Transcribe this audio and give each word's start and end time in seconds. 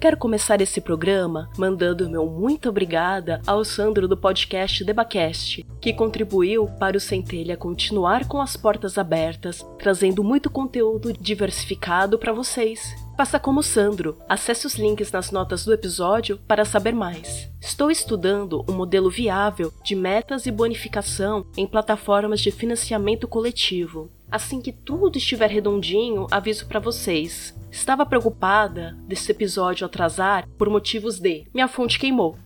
Quero 0.00 0.16
começar 0.16 0.60
esse 0.60 0.80
programa 0.80 1.50
mandando 1.58 2.08
meu 2.08 2.24
muito 2.24 2.68
obrigada 2.68 3.42
ao 3.44 3.64
Sandro 3.64 4.06
do 4.06 4.16
podcast 4.16 4.84
Debacast, 4.84 5.66
que 5.80 5.92
contribuiu 5.92 6.66
para 6.78 6.96
o 6.96 7.00
Centelha 7.00 7.56
continuar 7.56 8.28
com 8.28 8.40
as 8.40 8.56
portas 8.56 8.96
abertas, 8.96 9.66
trazendo 9.76 10.22
muito 10.22 10.48
conteúdo 10.48 11.12
diversificado 11.12 12.16
para 12.16 12.32
vocês. 12.32 13.07
Faça 13.18 13.40
como 13.40 13.64
Sandro, 13.64 14.16
acesse 14.28 14.64
os 14.64 14.76
links 14.76 15.10
nas 15.10 15.32
notas 15.32 15.64
do 15.64 15.72
episódio 15.72 16.38
para 16.46 16.64
saber 16.64 16.94
mais. 16.94 17.50
Estou 17.60 17.90
estudando 17.90 18.64
um 18.68 18.72
modelo 18.72 19.10
viável 19.10 19.74
de 19.82 19.96
metas 19.96 20.46
e 20.46 20.52
bonificação 20.52 21.44
em 21.56 21.66
plataformas 21.66 22.40
de 22.40 22.52
financiamento 22.52 23.26
coletivo. 23.26 24.08
Assim 24.30 24.60
que 24.60 24.70
tudo 24.70 25.18
estiver 25.18 25.50
redondinho, 25.50 26.28
aviso 26.30 26.68
para 26.68 26.78
vocês. 26.78 27.52
Estava 27.72 28.06
preocupada 28.06 28.96
desse 29.08 29.32
episódio 29.32 29.84
atrasar 29.84 30.48
por 30.56 30.70
motivos 30.70 31.18
de 31.18 31.44
minha 31.52 31.66
fonte 31.66 31.98
queimou. 31.98 32.38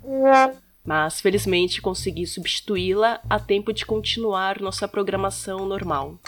Mas 0.83 1.21
felizmente 1.21 1.83
consegui 1.83 2.27
substituí-la 2.27 3.21
a 3.29 3.39
tempo 3.39 3.75
de 3.75 3.85
continuar 3.85 4.59
nossa 4.59 4.89
programação 4.89 5.67
normal. 5.67 6.19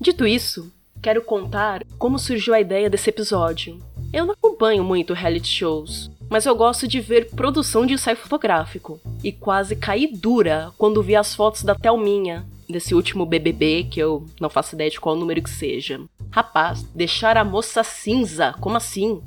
Dito 0.00 0.26
isso, 0.26 0.72
quero 1.00 1.22
contar 1.22 1.84
como 1.98 2.18
surgiu 2.18 2.54
a 2.54 2.60
ideia 2.60 2.90
desse 2.90 3.10
episódio. 3.10 3.78
Eu 4.12 4.26
não 4.26 4.34
acompanho 4.34 4.82
muito 4.82 5.14
reality 5.14 5.48
shows, 5.48 6.10
mas 6.28 6.46
eu 6.46 6.54
gosto 6.54 6.86
de 6.86 7.00
ver 7.00 7.30
produção 7.30 7.86
de 7.86 7.94
ensaio 7.94 8.16
fotográfico. 8.16 9.00
E 9.22 9.32
quase 9.32 9.76
caí 9.76 10.06
dura 10.06 10.72
quando 10.76 11.02
vi 11.02 11.16
as 11.16 11.34
fotos 11.34 11.62
da 11.62 11.74
Thelminha, 11.74 12.46
desse 12.68 12.94
último 12.94 13.26
BBB, 13.26 13.88
que 13.90 14.00
eu 14.00 14.24
não 14.40 14.50
faço 14.50 14.74
ideia 14.74 14.90
de 14.90 15.00
qual 15.00 15.16
número 15.16 15.42
que 15.42 15.50
seja. 15.50 16.00
Rapaz, 16.30 16.82
deixar 16.94 17.36
a 17.36 17.44
moça 17.44 17.82
cinza, 17.82 18.54
como 18.60 18.76
assim? 18.76 19.20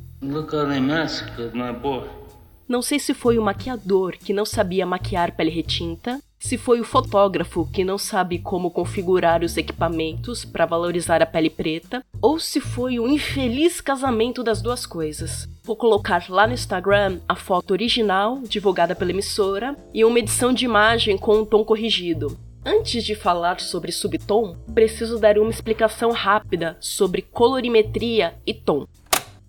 Boy. 1.81 2.07
Não 2.67 2.81
sei 2.81 2.97
se 2.97 3.13
foi 3.13 3.37
o 3.37 3.43
maquiador 3.43 4.17
que 4.17 4.33
não 4.33 4.45
sabia 4.45 4.85
maquiar 4.85 5.35
pele 5.35 5.49
retinta, 5.49 6.19
se 6.43 6.57
foi 6.57 6.81
o 6.81 6.83
fotógrafo 6.83 7.65
que 7.71 7.85
não 7.85 7.97
sabe 7.97 8.37
como 8.37 8.69
configurar 8.69 9.43
os 9.43 9.55
equipamentos 9.55 10.43
para 10.43 10.65
valorizar 10.65 11.21
a 11.21 11.25
pele 11.25 11.49
preta, 11.49 12.03
ou 12.21 12.37
se 12.37 12.59
foi 12.59 12.99
o 12.99 13.07
infeliz 13.07 13.79
casamento 13.79 14.43
das 14.43 14.61
duas 14.61 14.85
coisas. 14.85 15.47
Vou 15.63 15.77
colocar 15.77 16.25
lá 16.27 16.45
no 16.45 16.53
Instagram 16.53 17.21
a 17.29 17.33
foto 17.33 17.71
original, 17.71 18.41
divulgada 18.41 18.93
pela 18.93 19.11
emissora, 19.11 19.73
e 19.93 20.03
uma 20.03 20.19
edição 20.19 20.51
de 20.51 20.65
imagem 20.65 21.17
com 21.17 21.39
um 21.39 21.45
tom 21.45 21.63
corrigido. 21.63 22.37
Antes 22.65 23.05
de 23.05 23.15
falar 23.15 23.61
sobre 23.61 23.93
subtom, 23.93 24.57
preciso 24.75 25.17
dar 25.17 25.37
uma 25.37 25.49
explicação 25.49 26.11
rápida 26.11 26.75
sobre 26.81 27.21
colorimetria 27.21 28.35
e 28.45 28.53
tom. 28.53 28.85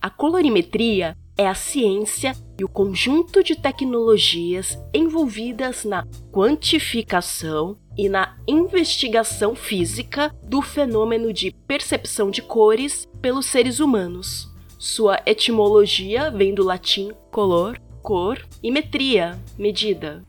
A 0.01 0.09
colorimetria 0.09 1.17
é 1.37 1.49
a 1.49 1.55
ciência 1.55 2.37
e 2.59 2.65
o 2.65 2.69
conjunto 2.69 3.43
de 3.43 3.57
tecnologias 3.57 4.79
envolvidas 4.93 5.85
na 5.85 6.07
quantificação 6.33 7.77
e 7.97 8.09
na 8.09 8.37
investigação 8.47 9.55
física 9.55 10.35
do 10.43 10.61
fenômeno 10.61 11.33
de 11.33 11.53
percepção 11.67 12.31
de 12.31 12.43
cores 12.43 13.09
pelos 13.21 13.47
seres 13.47 13.81
humanos. 13.81 14.49
Sua 14.79 15.21
etimologia 15.25 16.31
vem 16.31 16.55
do 16.55 16.63
latim 16.63 17.13
color, 17.31 17.81
cor 18.03 18.47
e 18.63 18.71
metria, 18.71 19.39
medida. 19.59 20.23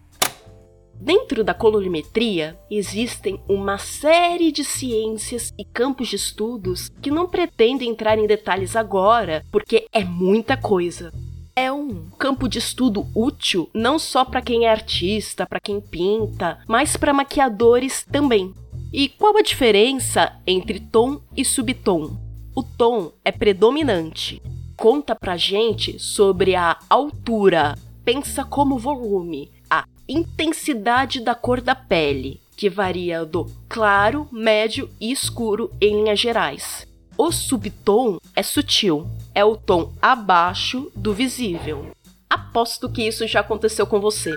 Dentro 1.00 1.44
da 1.44 1.54
colorimetria 1.54 2.58
existem 2.72 3.40
uma 3.50 3.78
série 3.78 4.52
de 4.52 4.64
ciências 4.64 5.54
e 5.58 5.66
campos 5.66 6.08
de 6.08 6.16
estudos 6.16 6.90
que 7.02 7.12
não 7.12 7.28
pretendem 7.28 7.90
entrar 7.90 8.18
em 8.18 8.26
detalhes 8.26 8.78
agora, 8.78 9.44
porque 9.52 9.88
é 9.92 10.06
muita 10.06 10.56
coisa. 10.56 11.12
É 11.56 11.72
um 11.72 12.10
campo 12.18 12.48
de 12.48 12.60
estudo 12.60 13.08
útil 13.16 13.70
não 13.74 13.98
só 13.98 14.26
para 14.26 14.42
quem 14.42 14.66
é 14.66 14.72
artista, 14.72 15.46
para 15.46 15.60
quem 15.60 15.80
pinta, 15.80 16.60
mas 16.68 16.98
para 16.98 17.14
maquiadores 17.14 18.06
também. 18.12 18.54
E 18.92 19.08
qual 19.10 19.38
a 19.38 19.42
diferença 19.42 20.34
entre 20.46 20.80
tom 20.80 21.22
e 21.36 21.46
subtom? 21.46 22.18
O 22.56 22.62
tom 22.62 23.12
é 23.24 23.32
predominante. 23.32 24.42
Conta 24.76 25.16
pra 25.16 25.38
gente 25.38 25.98
sobre 25.98 26.56
a 26.56 26.78
altura, 26.90 27.78
pensa 28.04 28.44
como 28.44 28.78
volume, 28.78 29.50
intensidade 30.08 31.20
da 31.20 31.34
cor 31.34 31.62
da 31.62 31.76
pele, 31.76 32.40
que 32.56 32.70
varia 32.70 33.26
do 33.26 33.46
claro, 33.68 34.28
médio 34.32 34.90
e 35.00 35.12
escuro 35.12 35.72
em 35.82 36.04
linhas 36.04 36.20
gerais. 36.20 36.88
O 37.18 37.32
subtom 37.32 38.20
é 38.36 38.44
sutil, 38.44 39.08
é 39.36 39.44
o 39.44 39.58
tom 39.58 39.92
abaixo 40.02 40.90
do 40.96 41.14
visível. 41.14 41.92
Aposto 42.30 42.90
que 42.90 43.06
isso 43.06 43.28
já 43.28 43.42
aconteceu 43.42 43.86
com 43.86 44.00
você. 44.00 44.34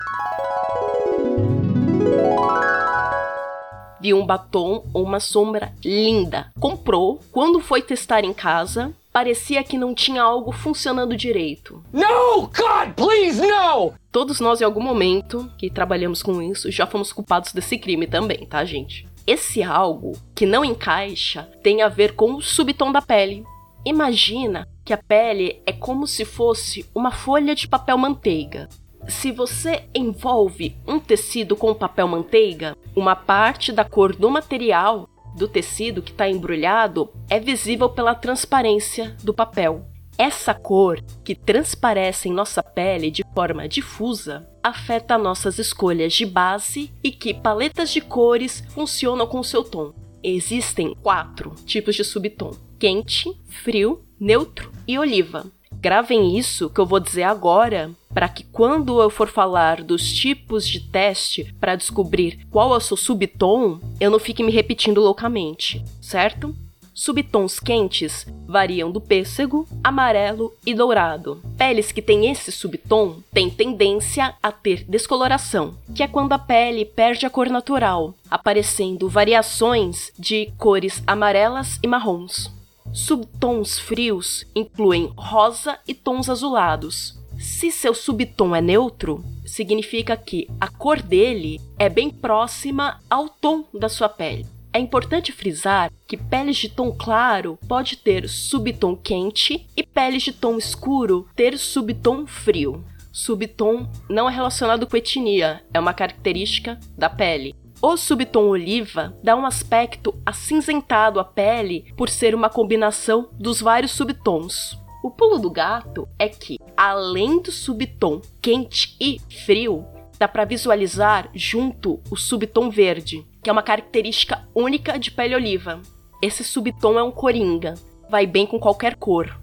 Viu 4.01 4.19
um 4.19 4.27
batom 4.27 4.85
ou 4.93 5.05
uma 5.05 5.21
sombra 5.21 5.73
linda, 5.85 6.53
comprou, 6.61 7.21
quando 7.33 7.61
foi 7.61 7.81
testar 7.81 8.25
em 8.25 8.33
casa, 8.33 8.93
parecia 9.13 9.65
que 9.65 9.79
não 9.79 9.95
tinha 9.95 10.23
algo 10.23 10.53
funcionando 10.53 11.17
direito. 11.17 11.83
No, 11.93 12.43
God, 12.43 12.95
please, 12.95 13.41
no! 13.41 13.95
Todos 14.13 14.41
nós, 14.41 14.61
em 14.61 14.65
algum 14.65 14.83
momento 14.83 15.51
que 15.59 15.71
trabalhamos 15.71 16.23
com 16.23 16.43
isso, 16.43 16.71
já 16.71 16.87
fomos 16.87 17.13
culpados 17.13 17.53
desse 17.53 17.79
crime 17.79 18.07
também, 18.07 18.47
tá, 18.47 18.65
gente? 18.65 19.09
Esse 19.27 19.63
algo 19.63 20.13
que 20.35 20.47
não 20.47 20.65
encaixa 20.65 21.49
tem 21.63 21.83
a 21.83 21.89
ver 21.89 22.15
com 22.15 22.35
o 22.35 22.43
subtom 22.43 22.93
da 22.93 23.03
pele. 23.03 23.45
Imagina 23.85 24.69
que 24.89 24.93
a 24.95 24.97
pele 24.97 25.61
é 25.67 25.73
como 25.75 26.07
se 26.07 26.25
fosse 26.25 26.87
uma 26.95 27.11
folha 27.11 27.55
de 27.55 27.69
papel 27.69 27.99
manteiga. 27.99 28.71
Se 29.07 29.31
você 29.31 29.85
envolve 29.95 30.79
um 30.87 30.99
tecido 30.99 31.55
com 31.55 31.75
papel 31.75 32.09
manteiga, 32.09 32.75
uma 32.97 33.15
parte 33.15 33.71
da 33.71 33.85
cor 33.85 34.17
do 34.17 34.31
material 34.31 35.07
do 35.37 35.47
tecido 35.47 36.01
que 36.01 36.11
está 36.11 36.27
embrulhado 36.27 37.13
é 37.29 37.39
visível 37.39 37.91
pela 37.91 38.15
transparência 38.15 39.15
do 39.23 39.35
papel. 39.35 39.85
Essa 40.17 40.55
cor, 40.55 41.03
que 41.23 41.35
transparece 41.35 42.31
em 42.31 42.33
nossa 42.33 42.63
pele 42.63 43.11
de 43.11 43.23
forma 43.35 43.69
difusa, 43.69 44.49
afeta 44.63 45.19
nossas 45.19 45.59
escolhas 45.59 46.15
de 46.15 46.25
base 46.25 46.91
e 47.05 47.13
que 47.13 47.35
paletas 47.35 47.91
de 47.91 48.01
cores 48.01 48.65
funcionam 48.71 49.27
com 49.27 49.43
seu 49.43 49.63
tom. 49.63 49.93
Existem 50.23 50.97
quatro 51.03 51.51
tipos 51.67 51.95
de 51.95 52.05
subtom: 52.05 52.53
quente, 52.79 53.39
frio, 53.63 54.08
neutro 54.21 54.71
e 54.87 54.99
oliva. 54.99 55.47
Gravem 55.81 56.37
isso 56.37 56.69
que 56.69 56.81
eu 56.81 56.87
vou 56.87 56.99
dizer 56.99 57.23
agora, 57.23 57.91
para 58.13 58.29
que 58.29 58.43
quando 58.45 59.01
eu 59.01 59.11
for 59.11 59.29
falar 59.29 59.83
dos 59.83 60.13
tipos 60.13 60.67
de 60.67 60.81
teste 60.81 61.55
para 61.61 61.77
descobrir 61.77 62.47
qual 62.51 62.75
é 62.75 62.77
o 62.77 62.81
seu 62.81 62.97
subtom, 62.97 63.79
eu 64.01 64.11
não 64.11 64.19
fique 64.19 64.43
me 64.43 64.51
repetindo 64.51 65.01
loucamente, 65.01 65.85
certo? 66.01 66.55
Subtons 66.93 67.61
quentes 67.61 68.27
variam 68.45 68.91
do 68.91 69.01
pêssego, 69.01 69.69
amarelo 69.85 70.53
e 70.67 70.75
dourado. 70.75 71.41
Peles 71.57 71.93
que 71.93 72.03
têm 72.03 72.29
esse 72.29 72.51
subtom 72.51 73.23
têm 73.33 73.49
tendência 73.49 74.35
a 74.43 74.51
ter 74.51 74.83
descoloração, 74.83 75.77
que 75.95 76.03
é 76.03 76.09
quando 76.09 76.33
a 76.33 76.39
pele 76.41 76.85
perde 76.85 77.25
a 77.25 77.31
cor 77.31 77.49
natural, 77.49 78.15
aparecendo 78.29 79.09
variações 79.09 80.11
de 80.19 80.51
cores 80.59 81.01
amarelas 81.07 81.79
e 81.85 81.87
marrons. 81.87 82.58
Subtons 82.93 83.79
frios 83.79 84.47
incluem 84.55 85.13
rosa 85.17 85.79
e 85.87 85.95
tons 85.95 86.29
azulados. 86.29 87.19
Se 87.39 87.71
seu 87.71 87.95
subtom 87.95 88.57
é 88.57 88.61
neutro, 88.61 89.25
significa 89.45 90.17
que 90.17 90.49
a 90.61 90.69
cor 90.69 91.01
dele 91.01 91.61
é 91.79 91.89
bem 91.89 92.11
próxima 92.11 93.01
ao 93.09 93.29
tom 93.29 93.65
da 93.73 93.89
sua 93.89 94.09
pele. 94.09 94.47
É 94.73 94.79
importante 94.79 95.33
frisar 95.33 95.91
que 96.07 96.17
peles 96.17 96.57
de 96.57 96.69
tom 96.69 96.93
claro 96.93 97.59
pode 97.69 97.97
ter 97.97 98.29
subtom 98.29 98.97
quente 98.97 99.67
e 99.77 99.83
peles 99.83 100.23
de 100.23 100.33
tom 100.33 100.57
escuro 100.57 101.29
ter 101.37 101.59
subtom 101.59 102.27
frio. 102.27 102.85
Subtom 103.13 103.89
não 104.09 104.29
é 104.29 104.33
relacionado 104.33 104.87
com 104.87 104.97
etnia, 104.97 105.63
é 105.73 105.81
uma 105.81 105.95
característica 105.95 106.79
da 106.97 107.09
pele. 107.09 107.55
O 107.81 107.97
subtom 107.97 108.49
oliva 108.49 109.17
dá 109.23 109.37
um 109.37 109.47
aspecto 109.47 110.13
acinzentado 110.27 111.21
à 111.21 111.25
pele 111.25 111.93
por 111.97 112.09
ser 112.09 112.35
uma 112.35 112.51
combinação 112.51 113.29
dos 113.35 113.61
vários 113.61 113.93
subtons. 113.93 114.77
O 115.01 115.13
pulo 115.13 115.39
do 115.39 115.49
gato 115.49 116.09
é 116.19 116.29
que 116.29 116.59
além 116.77 117.41
do 117.41 117.53
subtom 117.53 118.21
quente 118.43 118.97
e 119.01 119.21
frio, 119.47 119.87
dá 120.19 120.27
para 120.27 120.45
visualizar 120.45 121.31
junto 121.33 122.01
o 122.11 122.17
subtom 122.17 122.69
verde, 122.69 123.25
que 123.41 123.49
é 123.49 123.53
uma 123.53 123.63
característica 123.63 124.45
única 124.53 124.99
de 124.99 125.13
pele 125.13 125.37
oliva. 125.37 125.81
Esse 126.21 126.43
subtom 126.43 126.99
é 126.99 127.03
um 127.05 127.13
coringa, 127.13 127.75
vai 128.11 128.27
bem 128.27 128.45
com 128.45 128.59
qualquer 128.59 128.97
cor. 128.97 129.39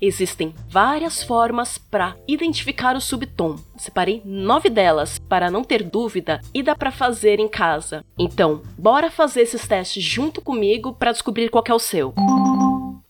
Existem 0.00 0.54
várias 0.68 1.22
formas 1.22 1.76
para 1.76 2.16
identificar 2.26 2.94
o 2.96 3.00
subtom. 3.00 3.56
Separei 3.76 4.22
nove 4.24 4.70
delas 4.70 5.18
para 5.28 5.50
não 5.50 5.64
ter 5.64 5.82
dúvida 5.82 6.40
e 6.54 6.62
dá 6.62 6.74
para 6.74 6.92
fazer 6.92 7.40
em 7.40 7.48
casa. 7.48 8.04
Então, 8.18 8.62
bora 8.76 9.10
fazer 9.10 9.42
esses 9.42 9.66
testes 9.66 10.02
junto 10.02 10.40
comigo 10.40 10.92
para 10.92 11.12
descobrir 11.12 11.48
qual 11.48 11.64
é 11.66 11.74
o 11.74 11.78
seu. 11.78 12.14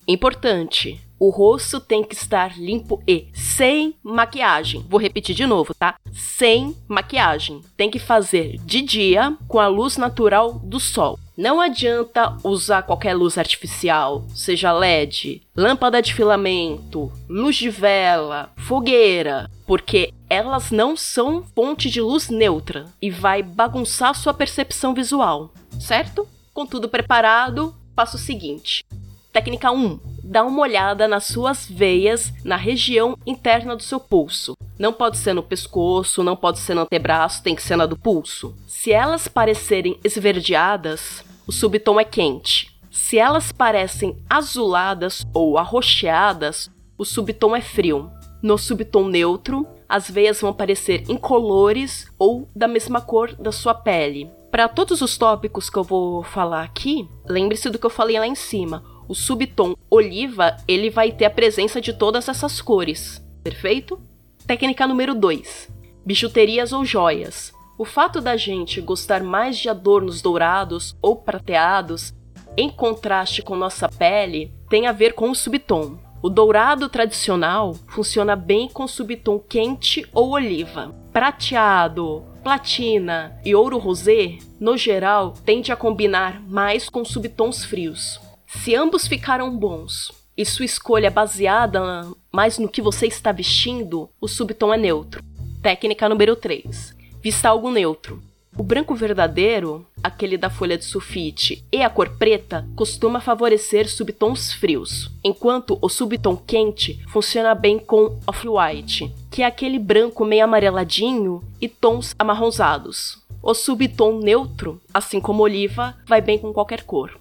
Importante, 0.06 0.98
o 1.20 1.28
rosto 1.28 1.80
tem 1.80 2.02
que 2.02 2.14
estar 2.14 2.58
limpo 2.58 3.02
e 3.06 3.28
sem 3.34 3.94
maquiagem. 4.02 4.86
Vou 4.88 4.98
repetir 4.98 5.34
de 5.34 5.44
novo, 5.44 5.74
tá? 5.74 5.96
Sem 6.12 6.74
maquiagem. 6.86 7.60
Tem 7.76 7.90
que 7.90 7.98
fazer 7.98 8.56
de 8.64 8.80
dia 8.80 9.36
com 9.46 9.58
a 9.58 9.66
luz 9.66 9.96
natural 9.96 10.54
do 10.60 10.80
sol. 10.80 11.18
Não 11.38 11.60
adianta 11.60 12.36
usar 12.42 12.82
qualquer 12.82 13.14
luz 13.14 13.38
artificial, 13.38 14.24
seja 14.34 14.72
LED, 14.72 15.40
lâmpada 15.56 16.02
de 16.02 16.12
filamento, 16.12 17.12
luz 17.28 17.54
de 17.54 17.70
vela, 17.70 18.50
fogueira, 18.56 19.48
porque 19.64 20.12
elas 20.28 20.72
não 20.72 20.96
são 20.96 21.44
fonte 21.54 21.88
de 21.88 22.00
luz 22.00 22.28
neutra 22.28 22.86
e 23.00 23.08
vai 23.08 23.40
bagunçar 23.40 24.16
sua 24.16 24.34
percepção 24.34 24.92
visual, 24.92 25.52
certo? 25.78 26.26
Com 26.52 26.66
tudo 26.66 26.88
preparado, 26.88 27.72
passo 27.94 28.16
o 28.16 28.20
seguinte: 28.20 28.84
Técnica 29.32 29.70
1. 29.70 30.00
Dá 30.24 30.42
uma 30.42 30.60
olhada 30.60 31.06
nas 31.06 31.26
suas 31.26 31.68
veias 31.70 32.32
na 32.44 32.56
região 32.56 33.16
interna 33.24 33.76
do 33.76 33.82
seu 33.82 34.00
pulso. 34.00 34.54
Não 34.76 34.92
pode 34.92 35.16
ser 35.16 35.34
no 35.34 35.42
pescoço, 35.42 36.24
não 36.24 36.34
pode 36.34 36.58
ser 36.58 36.74
no 36.74 36.82
antebraço, 36.82 37.44
tem 37.44 37.54
que 37.54 37.62
ser 37.62 37.76
na 37.76 37.86
do 37.86 37.96
pulso. 37.96 38.54
Se 38.66 38.92
elas 38.92 39.26
parecerem 39.28 39.98
esverdeadas, 40.04 41.24
o 41.48 41.52
subtom 41.52 41.98
é 41.98 42.04
quente. 42.04 42.78
Se 42.90 43.18
elas 43.18 43.50
parecem 43.50 44.14
azuladas 44.28 45.26
ou 45.32 45.56
arroxeadas, 45.56 46.70
o 46.98 47.06
subtom 47.06 47.56
é 47.56 47.62
frio. 47.62 48.10
No 48.42 48.58
subtom 48.58 49.08
neutro, 49.08 49.66
as 49.88 50.10
veias 50.10 50.42
vão 50.42 50.52
parecer 50.52 51.04
incolores 51.08 52.06
ou 52.18 52.46
da 52.54 52.68
mesma 52.68 53.00
cor 53.00 53.34
da 53.34 53.50
sua 53.50 53.72
pele. 53.72 54.30
Para 54.50 54.68
todos 54.68 55.00
os 55.00 55.16
tópicos 55.16 55.70
que 55.70 55.78
eu 55.78 55.84
vou 55.84 56.22
falar 56.22 56.62
aqui, 56.62 57.08
lembre-se 57.26 57.70
do 57.70 57.78
que 57.78 57.86
eu 57.86 57.90
falei 57.90 58.18
lá 58.18 58.26
em 58.26 58.34
cima 58.34 58.84
o 59.08 59.14
subtom 59.14 59.74
oliva, 59.90 60.54
ele 60.68 60.90
vai 60.90 61.10
ter 61.10 61.24
a 61.24 61.30
presença 61.30 61.80
de 61.80 61.94
todas 61.94 62.28
essas 62.28 62.60
cores, 62.60 63.24
perfeito? 63.42 63.98
Técnica 64.46 64.86
número 64.86 65.14
2. 65.14 65.70
Bijuterias 66.04 66.74
ou 66.74 66.84
joias. 66.84 67.54
O 67.78 67.84
fato 67.84 68.20
da 68.20 68.36
gente 68.36 68.80
gostar 68.80 69.22
mais 69.22 69.56
de 69.56 69.68
adornos 69.68 70.20
dourados 70.20 70.96
ou 71.00 71.14
prateados, 71.14 72.12
em 72.56 72.68
contraste 72.68 73.40
com 73.40 73.54
nossa 73.54 73.88
pele, 73.88 74.52
tem 74.68 74.88
a 74.88 74.92
ver 74.92 75.12
com 75.12 75.30
o 75.30 75.34
subtom. 75.34 75.96
O 76.20 76.28
dourado 76.28 76.88
tradicional 76.88 77.76
funciona 77.86 78.34
bem 78.34 78.68
com 78.68 78.88
subtom 78.88 79.38
quente 79.38 80.04
ou 80.12 80.30
oliva. 80.30 80.92
Prateado, 81.12 82.24
platina 82.42 83.38
e 83.44 83.54
ouro 83.54 83.78
rosé, 83.78 84.38
no 84.58 84.76
geral, 84.76 85.34
tende 85.44 85.70
a 85.70 85.76
combinar 85.76 86.42
mais 86.48 86.88
com 86.88 87.04
subtons 87.04 87.64
frios. 87.64 88.20
Se 88.44 88.74
ambos 88.74 89.06
ficaram 89.06 89.56
bons 89.56 90.10
e 90.36 90.44
sua 90.44 90.64
escolha 90.64 91.06
é 91.06 91.10
baseada 91.10 92.08
mais 92.32 92.58
no 92.58 92.68
que 92.68 92.82
você 92.82 93.06
está 93.06 93.30
vestindo, 93.30 94.10
o 94.20 94.26
subtom 94.26 94.74
é 94.74 94.76
neutro. 94.76 95.22
Técnica 95.62 96.08
número 96.08 96.34
3. 96.34 96.97
Vista 97.20 97.48
algo 97.48 97.70
neutro. 97.70 98.22
O 98.56 98.62
branco 98.62 98.94
verdadeiro, 98.94 99.86
aquele 100.02 100.36
da 100.36 100.50
folha 100.50 100.76
de 100.76 100.84
sulfite, 100.84 101.64
e 101.70 101.82
a 101.82 101.90
cor 101.90 102.10
preta 102.16 102.66
costuma 102.74 103.20
favorecer 103.20 103.88
subtons 103.88 104.52
frios, 104.52 105.10
enquanto 105.22 105.78
o 105.80 105.88
subtom 105.88 106.36
quente 106.36 107.00
funciona 107.08 107.54
bem 107.54 107.78
com 107.78 108.18
off-white, 108.26 109.12
que 109.30 109.42
é 109.42 109.46
aquele 109.46 109.78
branco 109.78 110.24
meio 110.24 110.44
amareladinho 110.44 111.42
e 111.60 111.68
tons 111.68 112.14
amarronzados. 112.18 113.18
O 113.42 113.54
subtom 113.54 114.18
neutro, 114.18 114.80
assim 114.92 115.20
como 115.20 115.42
oliva, 115.42 115.96
vai 116.06 116.20
bem 116.20 116.38
com 116.38 116.52
qualquer 116.52 116.82
cor. 116.82 117.16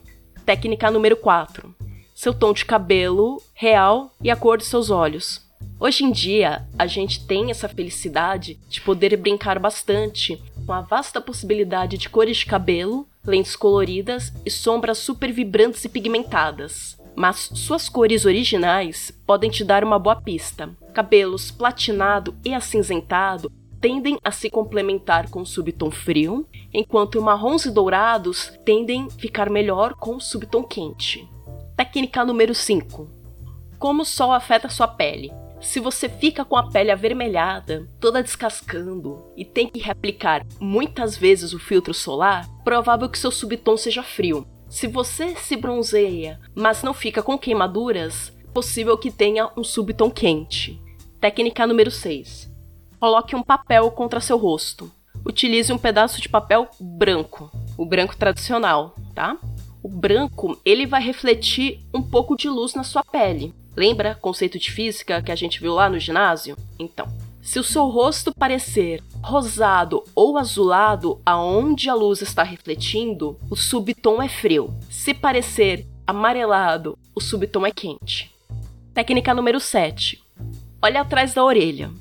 Técnica 0.45 0.89
número 0.89 1.17
4. 1.17 1.73
Seu 2.15 2.33
tom 2.33 2.53
de 2.53 2.65
cabelo 2.65 3.41
real 3.53 4.11
e 4.23 4.31
a 4.31 4.35
cor 4.35 4.57
de 4.57 4.65
seus 4.65 4.89
olhos. 4.89 5.46
Hoje 5.79 6.03
em 6.03 6.11
dia, 6.11 6.67
a 6.77 6.87
gente 6.87 7.25
tem 7.27 7.51
essa 7.51 7.69
felicidade 7.69 8.59
de 8.67 8.81
poder 8.81 9.15
brincar 9.15 9.59
bastante 9.59 10.41
com 10.65 10.73
a 10.73 10.81
vasta 10.81 11.21
possibilidade 11.21 11.99
de 11.99 12.09
cores 12.09 12.37
de 12.37 12.47
cabelo, 12.47 13.07
lentes 13.23 13.55
coloridas 13.55 14.33
e 14.43 14.49
sombras 14.49 14.97
super 14.97 15.31
vibrantes 15.31 15.85
e 15.85 15.89
pigmentadas. 15.89 16.97
Mas 17.15 17.51
suas 17.53 17.89
cores 17.89 18.25
originais 18.25 19.11
podem 19.25 19.51
te 19.51 19.63
dar 19.63 19.83
uma 19.83 19.99
boa 19.99 20.15
pista. 20.15 20.69
Cabelos 20.93 21.51
platinado 21.51 22.35
e 22.43 22.55
acinzentado 22.55 23.51
tendem 23.79 24.17
a 24.23 24.31
se 24.31 24.49
complementar 24.49 25.29
com 25.29 25.41
o 25.41 25.45
subtom 25.45 25.91
frio, 25.91 26.47
enquanto 26.73 27.21
marrons 27.21 27.65
e 27.65 27.71
dourados 27.71 28.51
tendem 28.65 29.05
a 29.05 29.09
ficar 29.11 29.49
melhor 29.49 29.93
com 29.93 30.15
o 30.15 30.19
subtom 30.19 30.63
quente. 30.63 31.27
Técnica 31.75 32.25
número 32.25 32.55
5. 32.55 33.07
Como 33.77 34.01
o 34.01 34.05
sol 34.05 34.31
afeta 34.31 34.69
sua 34.69 34.87
pele? 34.87 35.31
Se 35.59 35.79
você 35.79 36.07
fica 36.07 36.45
com 36.45 36.55
a 36.55 36.69
pele 36.69 36.91
avermelhada, 36.91 37.87
toda 37.99 38.21
descascando 38.21 39.25
e 39.35 39.43
tem 39.43 39.67
que 39.67 39.79
reaplicar 39.79 40.45
muitas 40.59 41.17
vezes 41.17 41.51
o 41.51 41.59
filtro 41.59 41.93
solar, 41.93 42.47
provável 42.63 43.09
que 43.09 43.17
seu 43.17 43.31
subtom 43.31 43.75
seja 43.75 44.03
frio. 44.03 44.45
Se 44.69 44.85
você 44.85 45.35
se 45.35 45.55
bronzeia, 45.55 46.39
mas 46.53 46.83
não 46.83 46.93
fica 46.93 47.23
com 47.23 47.37
queimaduras, 47.37 48.31
possível 48.53 48.97
que 48.97 49.11
tenha 49.11 49.49
um 49.57 49.63
subtom 49.63 50.11
quente. 50.11 50.79
Técnica 51.19 51.65
número 51.65 51.89
6. 51.89 52.49
Coloque 52.99 53.35
um 53.35 53.43
papel 53.43 53.89
contra 53.91 54.19
seu 54.19 54.37
rosto. 54.37 54.91
Utilize 55.25 55.73
um 55.73 55.77
pedaço 55.77 56.21
de 56.21 56.29
papel 56.29 56.67
branco, 56.79 57.51
o 57.77 57.85
branco 57.85 58.15
tradicional, 58.15 58.95
tá? 59.15 59.37
O 59.81 59.89
branco, 59.89 60.59
ele 60.63 60.85
vai 60.85 61.01
refletir 61.01 61.79
um 61.93 62.01
pouco 62.01 62.35
de 62.35 62.47
luz 62.47 62.73
na 62.75 62.83
sua 62.83 63.03
pele. 63.03 63.53
Lembra 63.77 64.15
conceito 64.15 64.57
de 64.57 64.71
física 64.71 65.21
que 65.21 65.31
a 65.31 65.35
gente 65.35 65.61
viu 65.61 65.75
lá 65.75 65.87
no 65.87 65.99
ginásio? 65.99 66.57
Então, 66.79 67.07
se 67.43 67.59
o 67.59 67.63
seu 67.63 67.87
rosto 67.89 68.33
parecer 68.33 69.03
rosado 69.21 70.03
ou 70.15 70.35
azulado 70.35 71.21
aonde 71.23 71.87
a 71.87 71.93
luz 71.93 72.23
está 72.23 72.41
refletindo, 72.41 73.37
o 73.51 73.55
subtom 73.55 74.19
é 74.19 74.27
frio. 74.27 74.73
Se 74.89 75.13
parecer 75.13 75.85
amarelado, 76.07 76.97
o 77.13 77.21
subtom 77.21 77.67
é 77.67 77.71
quente. 77.71 78.33
Técnica 78.95 79.31
número 79.35 79.59
7. 79.59 80.23
Olhe 80.81 80.97
atrás 80.97 81.35
da 81.35 81.43
orelha. 81.43 81.91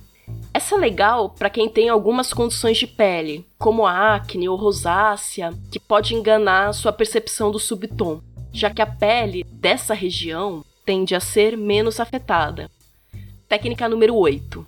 Essa 0.54 0.76
é 0.76 0.78
legal 0.78 1.28
para 1.28 1.50
quem 1.50 1.68
tem 1.68 1.90
algumas 1.90 2.32
condições 2.32 2.78
de 2.78 2.86
pele, 2.86 3.46
como 3.58 3.86
acne 3.86 4.48
ou 4.48 4.56
rosácea, 4.56 5.52
que 5.70 5.78
pode 5.78 6.14
enganar 6.14 6.72
sua 6.72 6.90
percepção 6.90 7.50
do 7.50 7.58
subtom, 7.58 8.22
já 8.50 8.70
que 8.70 8.80
a 8.80 8.86
pele 8.86 9.44
dessa 9.44 9.92
região 9.92 10.64
tende 10.86 11.16
a 11.16 11.20
ser 11.20 11.56
menos 11.56 11.98
afetada. 11.98 12.70
Técnica 13.48 13.88
número 13.88 14.14
8. 14.14 14.64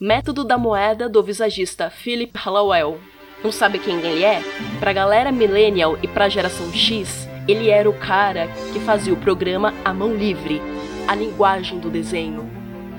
Método 0.00 0.42
da 0.42 0.56
moeda 0.56 1.06
do 1.06 1.22
visagista 1.22 1.90
Philip 1.90 2.32
Hallowell. 2.34 2.98
Não 3.44 3.52
sabe 3.52 3.78
quem 3.78 4.00
ele 4.00 4.24
é? 4.24 4.42
Pra 4.80 4.94
galera 4.94 5.30
millennial 5.30 5.98
e 6.02 6.08
pra 6.08 6.30
geração 6.30 6.72
X, 6.72 7.28
ele 7.46 7.68
era 7.68 7.88
o 7.88 7.98
cara 7.98 8.48
que 8.72 8.80
fazia 8.80 9.12
o 9.12 9.18
programa 9.18 9.74
A 9.84 9.92
Mão 9.92 10.14
Livre, 10.14 10.62
a 11.06 11.14
linguagem 11.14 11.78
do 11.78 11.90
desenho, 11.90 12.50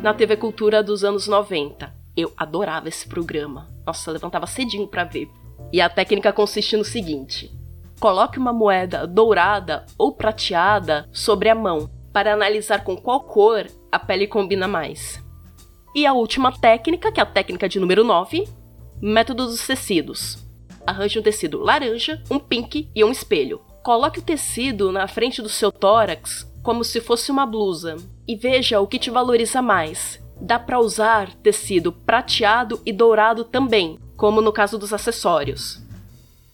na 0.04 0.14
TV 0.14 0.38
Cultura 0.38 0.84
dos 0.84 1.04
anos 1.04 1.28
90. 1.28 1.92
Eu 2.16 2.32
adorava 2.38 2.88
esse 2.88 3.08
programa. 3.08 3.68
Nossa, 3.88 4.12
levantava 4.12 4.46
cedinho 4.46 4.88
para 4.88 5.04
ver. 5.04 5.28
E 5.74 5.82
a 5.82 5.90
técnica 5.90 6.32
consiste 6.32 6.78
no 6.78 6.86
seguinte: 6.86 7.52
coloque 8.00 8.38
uma 8.38 8.54
moeda 8.54 9.08
dourada 9.08 9.84
ou 9.98 10.12
prateada 10.12 11.10
sobre 11.12 11.50
a 11.50 11.56
mão 11.56 11.90
para 12.16 12.34
analisar 12.34 12.82
com 12.86 12.96
qual 12.96 13.20
cor 13.20 13.68
a 13.92 14.00
pele 14.00 14.26
combina 14.26 14.70
mais. 14.70 15.22
E 15.94 16.06
a 16.06 16.14
última 16.14 16.50
técnica, 16.58 17.12
que 17.12 17.20
é 17.20 17.24
a 17.24 17.26
técnica 17.26 17.68
de 17.68 17.78
número 17.78 18.06
9, 18.06 18.48
método 19.02 19.46
dos 19.46 19.68
tecidos. 19.68 20.38
Arranje 20.88 21.20
um 21.20 21.22
tecido 21.22 21.60
laranja, 21.60 22.24
um 22.32 22.40
pink 22.40 22.90
e 22.96 23.04
um 23.04 23.12
espelho. 23.12 23.60
Coloque 23.84 24.20
o 24.20 24.24
tecido 24.24 24.94
na 24.94 25.10
frente 25.10 25.42
do 25.42 25.50
seu 25.50 25.74
tórax 25.74 26.50
como 26.64 26.86
se 26.86 27.02
fosse 27.02 27.30
uma 27.32 27.46
blusa 27.46 27.98
e 28.26 28.38
veja 28.38 28.80
o 28.80 28.88
que 28.88 28.98
te 28.98 29.12
valoriza 29.12 29.62
mais, 29.62 30.24
Dá 30.40 30.60
para 30.60 30.80
usar 30.80 31.34
tecido 31.36 31.92
prateado 31.92 32.82
e 32.86 32.92
dourado 32.92 33.44
também, 33.44 33.98
como 34.18 34.42
no 34.42 34.52
caso 34.52 34.78
dos 34.78 34.92
acessórios. 34.92 35.82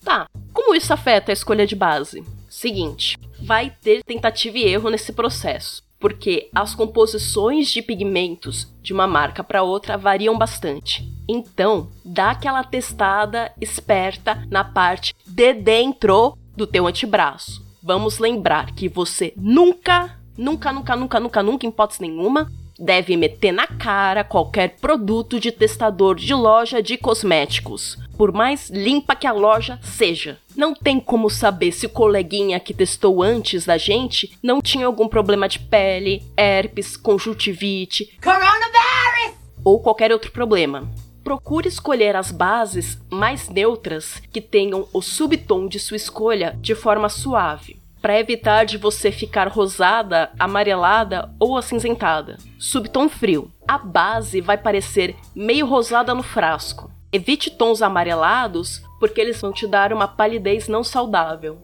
Tá, 0.03 0.27
como 0.53 0.75
isso 0.75 0.93
afeta 0.93 1.31
a 1.31 1.33
escolha 1.33 1.65
de 1.65 1.75
base? 1.75 2.23
Seguinte, 2.47 3.17
vai 3.43 3.71
ter 3.81 4.03
tentativa 4.03 4.57
e 4.57 4.63
erro 4.63 4.89
nesse 4.89 5.13
processo. 5.13 5.83
porque 6.01 6.49
as 6.53 6.73
composições 6.73 7.69
de 7.69 7.79
pigmentos 7.79 8.67
de 8.81 8.91
uma 8.91 9.05
marca 9.05 9.43
para 9.43 9.61
outra 9.61 9.95
variam 9.95 10.35
bastante. 10.35 11.07
Então, 11.29 11.89
dá 12.03 12.31
aquela 12.31 12.63
testada 12.63 13.53
esperta 13.61 14.43
na 14.49 14.63
parte 14.63 15.13
de 15.25 15.53
dentro 15.53 16.35
do 16.57 16.65
teu 16.65 16.87
antebraço. 16.87 17.63
Vamos 17.83 18.17
lembrar 18.17 18.73
que 18.73 18.89
você 18.89 19.31
nunca, 19.37 20.19
nunca, 20.35 20.73
nunca, 20.73 20.95
nunca, 20.95 21.19
nunca, 21.19 21.43
nunca, 21.43 21.65
em 21.67 21.69
hipótese 21.69 22.01
nenhuma, 22.01 22.51
deve 22.81 23.15
meter 23.15 23.51
na 23.51 23.67
cara 23.67 24.23
qualquer 24.23 24.77
produto 24.81 25.39
de 25.39 25.51
testador 25.51 26.15
de 26.15 26.33
loja 26.33 26.81
de 26.81 26.97
cosméticos, 26.97 27.97
por 28.17 28.33
mais 28.33 28.69
limpa 28.69 29.15
que 29.15 29.27
a 29.27 29.31
loja 29.31 29.79
seja. 29.83 30.39
Não 30.55 30.73
tem 30.73 30.99
como 30.99 31.29
saber 31.29 31.71
se 31.71 31.85
o 31.85 31.89
coleguinha 31.89 32.59
que 32.59 32.73
testou 32.73 33.21
antes 33.21 33.65
da 33.65 33.77
gente 33.77 34.35
não 34.41 34.61
tinha 34.61 34.85
algum 34.85 35.07
problema 35.07 35.47
de 35.47 35.59
pele, 35.59 36.23
herpes, 36.35 36.97
conjuntivite, 36.97 38.17
coronavirus 38.21 39.39
ou 39.63 39.79
qualquer 39.79 40.11
outro 40.11 40.31
problema. 40.31 40.89
Procure 41.23 41.67
escolher 41.67 42.15
as 42.15 42.31
bases 42.31 42.97
mais 43.09 43.47
neutras 43.47 44.19
que 44.33 44.41
tenham 44.41 44.87
o 44.91 45.03
subtom 45.03 45.67
de 45.67 45.79
sua 45.79 45.95
escolha 45.95 46.57
de 46.59 46.73
forma 46.73 47.09
suave 47.09 47.80
para 48.01 48.19
evitar 48.19 48.65
de 48.65 48.77
você 48.77 49.11
ficar 49.11 49.47
rosada, 49.47 50.31
amarelada 50.39 51.33
ou 51.39 51.55
acinzentada. 51.55 52.37
Subtom 52.57 53.07
frio. 53.07 53.51
A 53.67 53.77
base 53.77 54.41
vai 54.41 54.57
parecer 54.57 55.15
meio 55.35 55.65
rosada 55.65 56.15
no 56.15 56.23
frasco. 56.23 56.91
Evite 57.11 57.51
tons 57.51 57.81
amarelados 57.81 58.81
porque 58.99 59.21
eles 59.21 59.39
vão 59.39 59.51
te 59.51 59.67
dar 59.67 59.93
uma 59.93 60.07
palidez 60.07 60.67
não 60.67 60.83
saudável. 60.83 61.59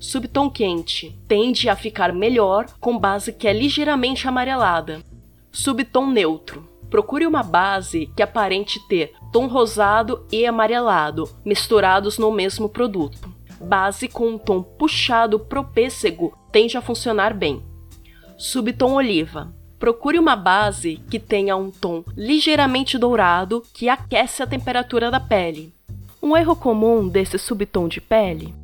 Subtom 0.00 0.48
quente 0.48 1.16
tende 1.28 1.68
a 1.68 1.76
ficar 1.76 2.12
melhor 2.12 2.66
com 2.80 2.98
base 2.98 3.32
que 3.32 3.46
é 3.46 3.52
ligeiramente 3.52 4.26
amarelada. 4.26 5.02
Subtom 5.50 6.06
neutro. 6.06 6.68
Procure 6.88 7.26
uma 7.26 7.42
base 7.42 8.10
que 8.16 8.22
aparente 8.22 8.80
ter 8.88 9.12
tom 9.32 9.46
rosado 9.46 10.26
e 10.30 10.44
amarelado 10.44 11.28
misturados 11.44 12.18
no 12.18 12.30
mesmo 12.30 12.68
produto 12.68 13.31
base 13.62 14.08
com 14.08 14.28
um 14.28 14.38
tom 14.38 14.62
puxado 14.62 15.38
pro 15.38 15.64
pêssego 15.64 16.36
tende 16.50 16.76
a 16.76 16.82
funcionar 16.82 17.32
bem. 17.32 17.62
Subtom 18.36 18.94
oliva. 18.94 19.54
Procure 19.78 20.18
uma 20.18 20.36
base 20.36 21.00
que 21.10 21.18
tenha 21.18 21.56
um 21.56 21.70
tom 21.70 22.04
ligeiramente 22.16 22.98
dourado 22.98 23.62
que 23.72 23.88
aquece 23.88 24.42
a 24.42 24.46
temperatura 24.46 25.10
da 25.10 25.18
pele. 25.18 25.72
Um 26.22 26.36
erro 26.36 26.54
comum 26.54 27.08
desse 27.08 27.38
subtom 27.38 27.88
de 27.88 28.00
pele 28.00 28.54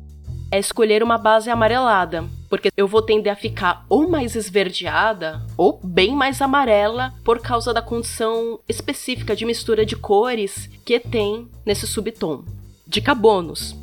é 0.51 0.57
escolher 0.57 1.03
uma 1.03 1.17
base 1.17 1.49
amarelada, 1.49 2.25
porque 2.49 2.69
eu 2.75 2.87
vou 2.87 3.01
tender 3.01 3.31
a 3.31 3.35
ficar 3.35 3.85
ou 3.87 4.09
mais 4.09 4.35
esverdeada 4.35 5.45
ou 5.55 5.79
bem 5.83 6.15
mais 6.15 6.41
amarela 6.41 7.13
por 7.23 7.39
causa 7.39 7.73
da 7.73 7.81
condição 7.81 8.59
específica 8.67 9.35
de 9.35 9.45
mistura 9.45 9.85
de 9.85 9.95
cores 9.95 10.69
que 10.83 10.99
tem 10.99 11.47
nesse 11.65 11.85
subtom. 11.85 12.43
Dica 12.87 13.13
bônus: 13.13 13.75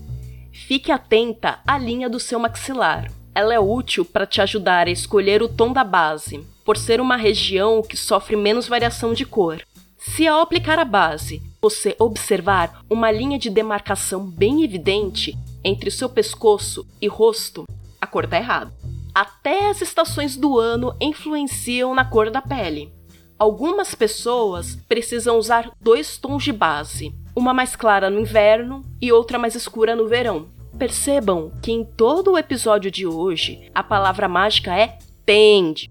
Fique 0.64 0.90
atenta 0.90 1.60
à 1.66 1.78
linha 1.78 2.08
do 2.08 2.18
seu 2.18 2.40
maxilar. 2.40 3.12
Ela 3.34 3.54
é 3.54 3.60
útil 3.60 4.04
para 4.04 4.26
te 4.26 4.40
ajudar 4.40 4.88
a 4.88 4.90
escolher 4.90 5.42
o 5.42 5.48
tom 5.48 5.72
da 5.72 5.84
base, 5.84 6.44
por 6.64 6.76
ser 6.76 7.00
uma 7.00 7.16
região 7.16 7.82
que 7.82 7.96
sofre 7.96 8.34
menos 8.34 8.66
variação 8.66 9.12
de 9.12 9.26
cor. 9.26 9.62
Se 9.98 10.26
ao 10.26 10.40
aplicar 10.40 10.78
a 10.78 10.84
base 10.84 11.42
você 11.60 11.94
observar 11.98 12.80
uma 12.90 13.12
linha 13.12 13.38
de 13.38 13.50
demarcação 13.50 14.25
bem 14.25 14.64
evidente 14.64 15.36
entre 15.62 15.90
seu 15.90 16.08
pescoço 16.08 16.86
e 17.00 17.06
rosto, 17.06 17.64
a 18.00 18.06
cor 18.06 18.25
está 18.25 18.38
errada. 18.38 18.75
Até 19.14 19.68
as 19.68 19.82
estações 19.82 20.36
do 20.36 20.58
ano 20.58 20.96
influenciam 21.00 21.94
na 21.94 22.04
cor 22.04 22.30
da 22.30 22.40
pele. 22.40 22.92
Algumas 23.38 23.94
pessoas 23.94 24.76
precisam 24.88 25.38
usar 25.38 25.70
dois 25.80 26.16
tons 26.16 26.42
de 26.42 26.52
base, 26.52 27.14
uma 27.36 27.52
mais 27.52 27.76
clara 27.76 28.08
no 28.08 28.18
inverno 28.18 28.82
e 29.00 29.12
outra 29.12 29.38
mais 29.38 29.54
escura 29.54 29.94
no 29.94 30.08
verão. 30.08 30.46
Percebam 30.78 31.52
que 31.62 31.70
em 31.70 31.84
todo 31.84 32.32
o 32.32 32.38
episódio 32.38 32.90
de 32.90 33.06
hoje 33.06 33.70
a 33.74 33.82
palavra 33.82 34.26
mágica 34.26 34.74
é 34.74 34.98
tende. 35.26 35.90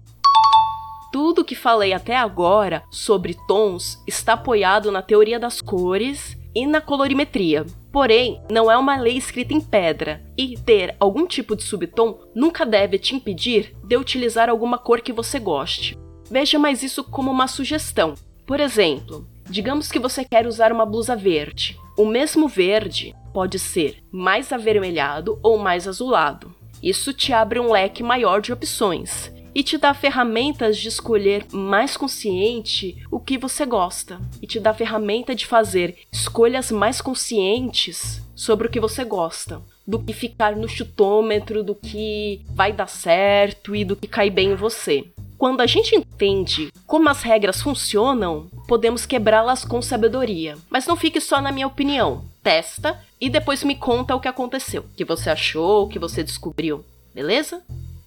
Tudo 1.12 1.44
que 1.44 1.54
falei 1.54 1.92
até 1.92 2.16
agora 2.16 2.82
sobre 2.90 3.36
tons 3.46 4.02
está 4.06 4.32
apoiado 4.32 4.90
na 4.90 5.00
teoria 5.00 5.38
das 5.38 5.60
cores 5.60 6.36
e 6.54 6.66
na 6.66 6.80
colorimetria. 6.80 7.64
Porém, 7.92 8.40
não 8.50 8.70
é 8.70 8.76
uma 8.76 8.96
lei 8.96 9.16
escrita 9.16 9.54
em 9.54 9.60
pedra, 9.60 10.22
e 10.36 10.58
ter 10.58 10.94
algum 11.00 11.26
tipo 11.26 11.56
de 11.56 11.62
subtom 11.62 12.18
nunca 12.34 12.66
deve 12.66 12.98
te 12.98 13.14
impedir 13.14 13.74
de 13.84 13.96
utilizar 13.96 14.50
alguma 14.50 14.78
cor 14.78 15.00
que 15.00 15.12
você 15.12 15.38
goste. 15.38 15.96
Veja 16.30 16.58
mais 16.58 16.82
isso 16.82 17.04
como 17.04 17.30
uma 17.30 17.46
sugestão. 17.46 18.14
Por 18.46 18.60
exemplo, 18.60 19.26
digamos 19.48 19.90
que 19.90 19.98
você 19.98 20.24
quer 20.24 20.46
usar 20.46 20.72
uma 20.72 20.86
blusa 20.86 21.16
verde. 21.16 21.78
O 21.96 22.06
mesmo 22.06 22.48
verde 22.48 23.14
pode 23.32 23.58
ser 23.58 24.02
mais 24.10 24.52
avermelhado 24.52 25.38
ou 25.42 25.58
mais 25.58 25.88
azulado. 25.88 26.54
Isso 26.82 27.12
te 27.12 27.32
abre 27.32 27.58
um 27.58 27.72
leque 27.72 28.02
maior 28.02 28.40
de 28.40 28.52
opções 28.52 29.32
e 29.54 29.62
te 29.62 29.78
dá 29.78 29.94
ferramentas 29.94 30.76
de 30.76 30.88
escolher 30.88 31.46
mais 31.50 31.96
consciente 31.96 33.02
o 33.10 33.18
que 33.18 33.38
você 33.38 33.64
gosta 33.64 34.20
e 34.42 34.46
te 34.46 34.60
dá 34.60 34.74
ferramenta 34.74 35.34
de 35.34 35.46
fazer 35.46 35.96
escolhas 36.12 36.70
mais 36.70 37.00
conscientes 37.00 38.22
sobre 38.34 38.66
o 38.66 38.70
que 38.70 38.78
você 38.78 39.02
gosta, 39.02 39.62
do 39.86 39.98
que 39.98 40.12
ficar 40.12 40.54
no 40.54 40.68
chutômetro 40.68 41.64
do 41.64 41.74
que 41.74 42.44
vai 42.50 42.70
dar 42.70 42.86
certo 42.86 43.74
e 43.74 43.82
do 43.82 43.96
que 43.96 44.06
cai 44.06 44.28
bem 44.28 44.50
em 44.50 44.54
você. 44.54 45.06
Quando 45.38 45.60
a 45.60 45.66
gente 45.66 45.94
entende 45.94 46.72
como 46.86 47.08
as 47.08 47.22
regras 47.22 47.60
funcionam, 47.60 48.48
podemos 48.66 49.04
quebrá-las 49.04 49.64
com 49.64 49.82
sabedoria. 49.82 50.56
Mas 50.70 50.86
não 50.86 50.96
fique 50.96 51.20
só 51.20 51.40
na 51.40 51.52
minha 51.52 51.66
opinião. 51.66 52.24
Testa 52.42 52.98
e 53.20 53.28
depois 53.28 53.62
me 53.62 53.74
conta 53.74 54.14
o 54.14 54.20
que 54.20 54.28
aconteceu, 54.28 54.82
o 54.82 54.96
que 54.96 55.04
você 55.04 55.28
achou, 55.30 55.84
o 55.84 55.88
que 55.88 55.98
você 55.98 56.22
descobriu, 56.22 56.84
beleza? 57.14 57.62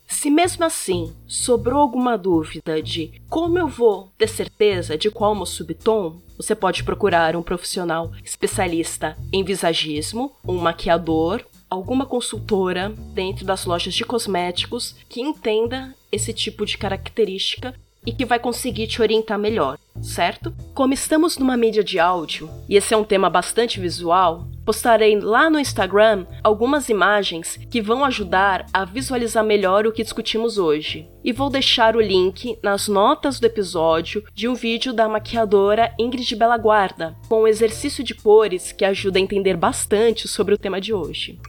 Se 0.07 0.31
mesmo 0.31 0.65
assim 0.65 1.13
sobrou 1.27 1.79
alguma 1.79 2.17
dúvida 2.17 2.81
de 2.81 3.21
como 3.29 3.59
eu 3.59 3.67
vou 3.67 4.11
ter 4.17 4.27
certeza 4.27 4.97
de 4.97 5.11
qual 5.11 5.33
o 5.33 5.35
meu 5.35 5.45
subtom, 5.45 6.19
você 6.35 6.55
pode 6.55 6.83
procurar 6.83 7.35
um 7.35 7.43
profissional 7.43 8.11
especialista 8.23 9.15
em 9.31 9.43
visagismo, 9.43 10.31
um 10.43 10.57
maquiador, 10.57 11.45
alguma 11.69 12.05
consultora 12.05 12.89
dentro 13.13 13.45
das 13.45 13.65
lojas 13.65 13.93
de 13.93 14.03
cosméticos 14.03 14.95
que 15.07 15.21
entenda 15.21 15.93
esse 16.11 16.33
tipo 16.33 16.65
de 16.65 16.77
característica 16.77 17.73
e 18.05 18.11
que 18.11 18.25
vai 18.25 18.39
conseguir 18.39 18.87
te 18.87 19.01
orientar 19.01 19.37
melhor, 19.37 19.77
certo? 20.01 20.53
Como 20.73 20.93
estamos 20.93 21.37
numa 21.37 21.57
mídia 21.57 21.83
de 21.83 21.99
áudio 21.99 22.49
e 22.67 22.75
esse 22.75 22.93
é 22.93 22.97
um 22.97 23.03
tema 23.03 23.29
bastante 23.29 23.79
visual, 23.79 24.47
postarei 24.65 25.19
lá 25.19 25.49
no 25.49 25.59
Instagram 25.59 26.25
algumas 26.43 26.89
imagens 26.89 27.59
que 27.69 27.81
vão 27.81 28.05
ajudar 28.05 28.65
a 28.71 28.85
visualizar 28.85 29.43
melhor 29.43 29.85
o 29.85 29.91
que 29.91 30.03
discutimos 30.03 30.57
hoje. 30.57 31.07
E 31.23 31.33
vou 31.33 31.49
deixar 31.49 31.95
o 31.95 32.01
link 32.01 32.57
nas 32.63 32.87
notas 32.87 33.39
do 33.39 33.45
episódio 33.45 34.23
de 34.33 34.47
um 34.47 34.55
vídeo 34.55 34.93
da 34.93 35.09
maquiadora 35.09 35.93
Ingrid 35.99 36.35
Bela 36.35 36.57
Guarda, 36.57 37.15
com 37.27 37.43
um 37.43 37.47
exercício 37.47 38.03
de 38.03 38.15
cores 38.15 38.71
que 38.71 38.85
ajuda 38.85 39.19
a 39.19 39.21
entender 39.21 39.57
bastante 39.57 40.27
sobre 40.27 40.53
o 40.53 40.57
tema 40.57 40.79
de 40.79 40.93
hoje. 40.93 41.39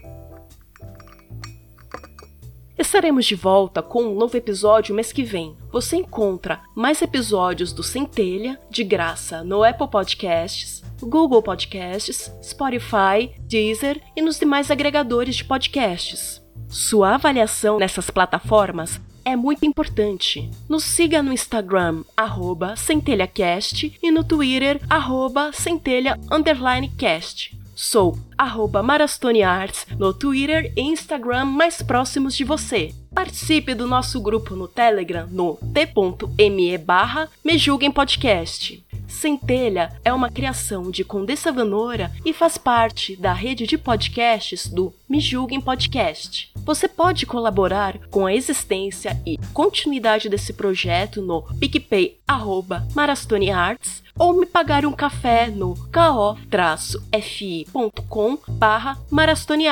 Estaremos 2.81 3.27
de 3.27 3.35
volta 3.35 3.83
com 3.83 4.05
um 4.05 4.15
novo 4.15 4.39
episódio 4.39 4.95
mês 4.95 5.13
que 5.13 5.23
vem. 5.23 5.55
Você 5.71 5.97
encontra 5.97 6.63
mais 6.75 7.03
episódios 7.03 7.75
do 7.75 7.83
Centelha 7.83 8.59
de 8.71 8.83
graça 8.83 9.45
no 9.45 9.63
Apple 9.63 9.87
Podcasts, 9.87 10.83
Google 10.99 11.43
Podcasts, 11.43 12.33
Spotify, 12.43 13.35
Deezer 13.41 14.01
e 14.17 14.23
nos 14.23 14.39
demais 14.39 14.71
agregadores 14.71 15.37
de 15.37 15.45
podcasts. 15.45 16.43
Sua 16.71 17.17
avaliação 17.17 17.79
nessas 17.79 18.09
plataformas 18.09 18.99
é 19.27 19.37
muito 19.37 19.67
importante. 19.67 20.51
Nos 20.67 20.85
siga 20.85 21.23
no 21.23 21.35
Instagram, 21.35 22.03
arroba 22.17 22.77
centelhacast 22.77 23.93
e 24.03 24.11
no 24.11 24.25
Twitter, 24.25 24.81
arroba 24.89 25.53
centelha_cast. 25.53 27.60
Sou 27.83 28.15
arroba 28.37 28.85
Arts 29.43 29.87
no 29.99 30.13
Twitter 30.13 30.71
e 30.77 30.83
Instagram 30.83 31.47
mais 31.47 31.81
próximos 31.81 32.37
de 32.37 32.45
você. 32.45 32.95
Participe 33.15 33.75
do 33.75 33.87
nosso 33.87 34.21
grupo 34.21 34.55
no 34.55 34.69
Telegram 34.69 35.27
no 35.31 35.59
t.me 35.73 36.77
barra 36.77 37.31
Me 37.43 37.57
Julguem 37.57 37.91
Podcast. 37.91 38.85
Centelha 39.09 39.99
é 40.05 40.13
uma 40.13 40.29
criação 40.29 40.91
de 40.91 41.03
Condessa 41.03 41.51
Vanora 41.51 42.13
e 42.23 42.35
faz 42.35 42.59
parte 42.59 43.17
da 43.17 43.33
rede 43.33 43.67
de 43.67 43.79
podcasts 43.79 44.69
do 44.69 44.93
Me 45.09 45.19
Julguem 45.19 45.61
Podcast. 45.61 46.53
Você 46.57 46.87
pode 46.87 47.25
colaborar 47.25 47.99
com 48.11 48.27
a 48.27 48.35
existência 48.35 49.19
e 49.27 49.39
continuidade 49.55 50.29
desse 50.29 50.53
projeto 50.53 51.23
no 51.23 51.43
PicPay 51.59 52.19
Marastone 52.95 53.51
Arts 53.51 54.03
ou 54.21 54.39
me 54.39 54.45
pagar 54.45 54.85
um 54.85 54.93
café 54.93 55.49
no 55.49 55.75
ko-fi.com 55.91 56.39
barra 58.51 58.99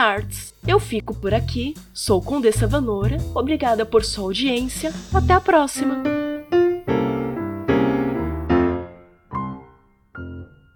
Arts. 0.00 0.55
Eu 0.67 0.81
fico 0.81 1.14
por 1.14 1.35
aqui, 1.35 1.75
sou 1.93 2.23
Condessa 2.23 2.67
Vanora, 2.67 3.19
obrigada 3.35 3.85
por 3.85 4.02
sua 4.02 4.25
audiência, 4.25 4.90
até 5.12 5.35
a 5.35 5.40
próxima! 5.40 6.27